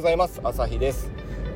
[0.00, 0.40] ございます。
[0.42, 1.10] 朝日です。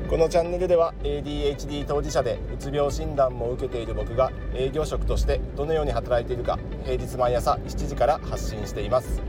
[0.07, 9.19] このチャンネルでは ADHD 当事者でうつ病診断も受けている僕が営業職としてどのように働いているか平日毎朝7時から発信しています。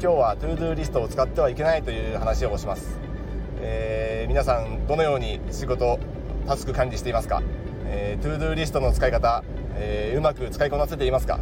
[0.00, 2.98] 今日は ToDo リストを使ってはいけないという話をします、
[3.60, 5.98] えー、皆さんどのように仕事
[6.46, 7.42] タスク管理していますか、
[7.84, 9.44] えー、ToDo リストの使い方、
[9.74, 11.38] えー、うまく使いこなせていますか？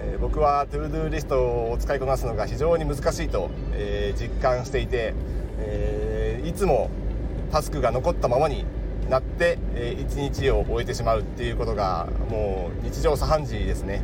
[0.00, 5.12] えー、僕は ToDo リストを使いこなすのが非常に難しいと、えー、実感していて、
[5.60, 6.90] えー、いつも
[7.50, 8.64] タスクが残ったままに
[9.08, 14.02] なって、えー、1日を終えてしまうっていうことがもう日常茶飯事ですね。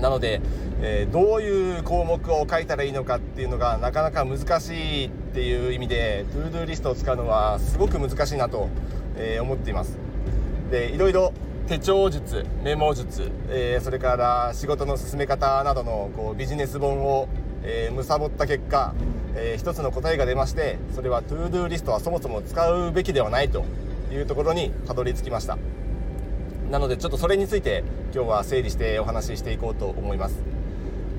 [0.00, 0.42] なので、
[0.82, 8.68] えー、どういう項目を書いたらいいのかっていうのがなかなか難しいっていう意味で ToDo リストを使うのはすごく難しいなと、
[9.16, 9.96] えー、思っています。
[10.70, 11.32] でいろいろ
[11.66, 17.28] 手帳術メモ術、えー、それから仕事の進め方などのこうビジネス本を、
[17.62, 18.94] えー、貪った結果、
[19.36, 23.64] えー、一つの答えが出ましてそれは ToDo リストはそもそも使うべきではないと
[24.10, 25.58] いうところにたどり着きました
[26.70, 27.84] なのでちょっとそれについて
[28.14, 30.42] 今日は整理してお話ししていこうと思います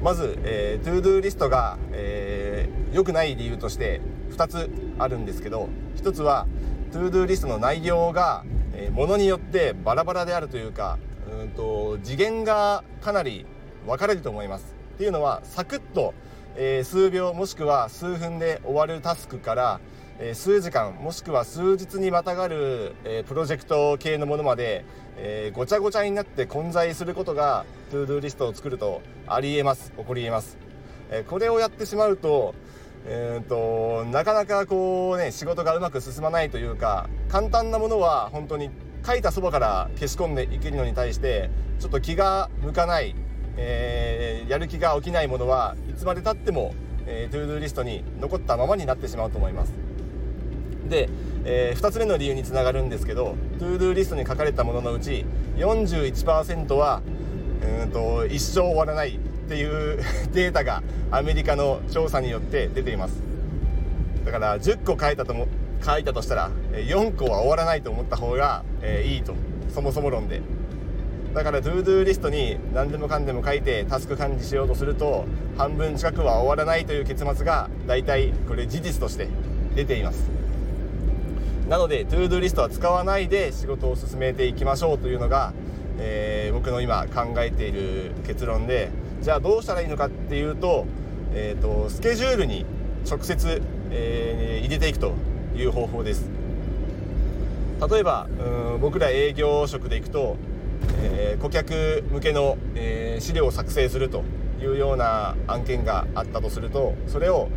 [0.04, 6.48] まず、えー、ToDo リストが、えー、良くない理由として2つあるんですけど1つは
[6.92, 8.44] ToDo リストの内容が
[8.80, 11.00] えー、ものによってバラバラであるというか
[11.42, 13.46] うんと次元がかなり
[13.88, 14.76] 分かれると思います。
[14.96, 16.14] っていうのはサクッと、
[16.60, 19.80] えー、数秒もしくは数分で終わるタスクから、
[20.18, 24.84] えー、数時間もしくは数日にまたがる、えプロジェクト系のものまで、
[25.18, 30.58] えごちゃごちゃになって混在することが ToDo リストを作るとありえます起こりえます。
[31.12, 32.56] えこれをやってしまうと
[33.10, 38.70] えーと、なかなかこうね仕事がうまく進まないというか簡単なものは本当に
[39.06, 43.16] 書いたそばから消し込んでいけるのに対してちょっと気が向かない、
[43.58, 46.74] えー、やる気が起きないものはいつまでたっても、
[47.06, 49.74] えー、 ToDo リストに残ったままになってしまうと思います。
[50.90, 51.10] で、
[51.44, 55.26] えー、2つ目の理由につながるんですけど ToDo リストに書かれたもののうち
[55.58, 57.02] 41%は
[57.82, 59.20] うんと一生終わらないっ
[59.50, 60.00] ていう
[60.34, 63.22] データがアメリカの調査によって出ています。
[64.26, 65.48] だから10個書いたとも
[65.82, 69.34] 書いたとしたら4個は終わらないと思った方が、えー、いいと。
[69.74, 70.42] そもそも論で。
[71.38, 75.26] だから ToDo リストに何でもかんでも書いてタスク管理しようとすると
[75.56, 79.28] 半分近くは終わらないという結末が大体これ事実として
[79.76, 80.28] 出ています。
[81.70, 85.54] なので ToDo リストは使わないで仕事を進めていきましょうというのが、
[86.00, 88.90] えー、僕の今考えている結論で
[89.22, 90.88] じゃあどうしたらいいのかっていうと,、
[91.36, 92.66] えーと、スケジュールに
[93.08, 93.62] 直接、
[93.92, 95.14] えー、入れていくと
[95.56, 96.28] いう方法です。
[97.92, 100.36] 例えばうん僕ら営業職でいくと、
[101.02, 104.24] えー、顧客向けの、えー、資料を作成すると
[104.62, 107.50] いうような案件があったとするとそれを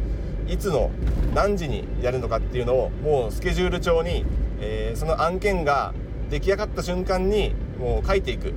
[0.49, 0.91] いつの
[1.35, 4.25] 何時にやるのかっていうのをもうスケジュール帳に、
[4.61, 5.95] えー、その案件が
[6.29, 8.53] 出来上がった瞬間にもう書いていく。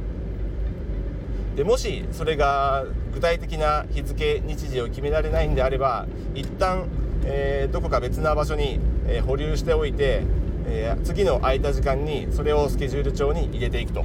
[1.55, 6.87] でもしそれが具体的な日付日時を決められないんであれば一旦、
[7.25, 10.23] えー、どこか別な場所に、えー、保留しておいて、
[10.65, 14.03] えー、次の空いた時間にそれをスケジュール帳に入れていくと。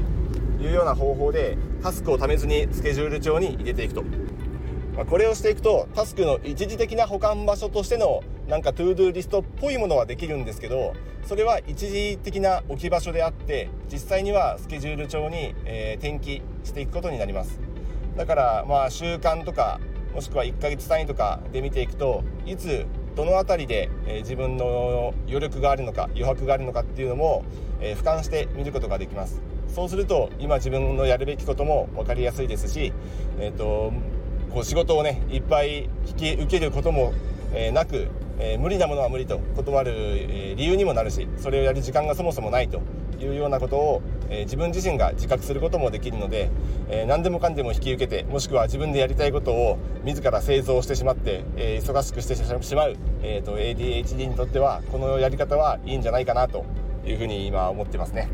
[0.61, 4.03] いうような方法でタスクをためずにスケジュール帳に入れていくと、
[4.97, 17.61] まあ、これをしていくとタスクの一時的な保管場所としてのなんか ToDo リストっぽいものはできるんですけどそれは一時的な置き場所であって実際にはスケジュール帳に、え転記していくことになります。
[18.17, 19.79] だからまあ週間とか
[20.15, 27.45] もしくは1ヶ月単位とかで見ていくといつどの辺りで、え自分の余力があるのか余白があるのかっていうのも、
[27.81, 29.43] え俯瞰して見ることができます。
[29.69, 32.93] そうすると今自分のやるべきことも分かりやすいですし、
[33.39, 33.93] えーと、
[34.51, 37.13] こう仕事をねいっぱい引き受けることも、
[37.55, 38.09] えなく、
[38.39, 42.81] えー、無理なものは無理と断る、え理由にもなるしそれをやる時間がそもそもないと
[43.21, 46.51] いうようなことを、えー、自分自身が自覚することもできるので、
[46.89, 56.65] えー、何でもかんでも引き受けてもしくは自分でやりたいことを自ら製造してしまって、えー、忙しくしてしまう、えーと、ADHD にとってはこのやり方はいいんじゃないかなと
[57.05, 58.29] いうふうに今思ってますね。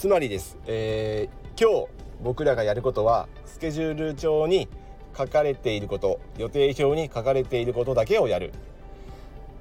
[0.00, 1.92] つまりです、えー、今日
[2.22, 4.66] 僕らがやることはスケジュール帳に
[5.14, 8.50] 書かれていること予定表に書かれていることだけをやる。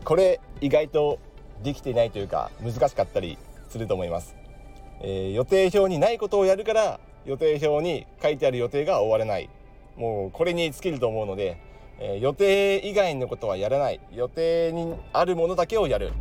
[0.06, 1.20] これ意外と
[1.62, 3.38] できていないというか難しかったり
[3.68, 4.34] すると思います、
[5.02, 9.50] えー、予定表にないことをやるから予定表に書いてある予定が終われない。
[9.98, 11.60] もうこれに尽きると思うので、
[12.00, 14.00] えー、予定以外のことはやらない。
[14.14, 16.14] 予定にあるものだけをやる、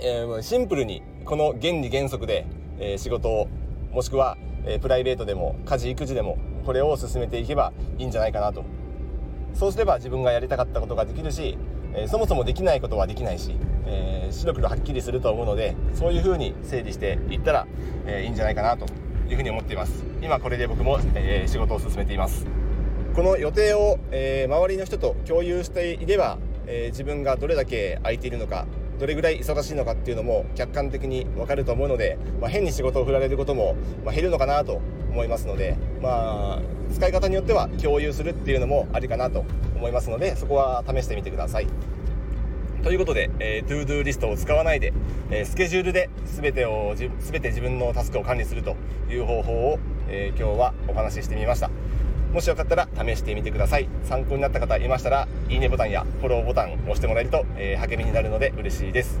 [0.00, 2.46] えー、シンプルにこの原理原則で、
[2.78, 3.48] えー、仕事を
[3.92, 8.64] もしくは、えー、プライベートでも家事育児でもこれを進めていけばいいんじゃないかなと。
[9.54, 11.56] そうすれば自分がやりたかったことができるし、
[11.94, 17.66] えー、そもそもできないことはできないし、えー、白黒はっきりすると思うのでそういうふうに整理していったら、
[18.06, 18.86] えー、いいんじゃないかなと
[19.28, 20.04] いうふうに思っています。
[20.22, 22.46] 今これで僕も、え仕事を進めています。
[23.14, 28.66] この予定を、え周りの人と共有していれば、え自分がどれだけ空いているのか
[28.98, 34.80] どれぐらい忙しいのかっていうのも客観的に分かると思うので、まあ、変に仕事を振られることも、ま減るのかなと
[35.10, 36.62] 思いますので、まあ、
[36.92, 41.66] 使い方によっては共有するっていうのもありかなと思いますのでそこは試してみてください。
[42.82, 44.92] ということで、えー、 ToDo リストを使わないで、
[45.30, 48.76] えー、スケジュールで全てを全て自分のタスクを管理すると
[49.10, 49.78] いう方法を、
[50.08, 51.70] えー、今日はお話ししてみました
[52.32, 53.88] もしよかったら試してみてください。
[54.04, 59.20] 参考になった方いましたらいいねボタンやフォローボタンを押してもらえると、え励みになるので嬉しいです、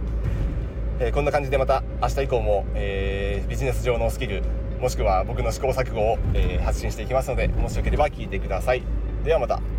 [1.00, 4.42] えこんな感じでまた明日以降も、えービジネス上のスキル
[4.80, 8.82] もしくは僕の試行錯誤を、え発信していきますのでもしよければ聞いてください。
[9.24, 9.77] ではまた。